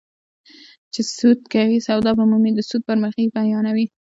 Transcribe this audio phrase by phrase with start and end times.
[0.93, 3.85] چې سود کوې سودا به مومې د سود بدمرغي بیانوي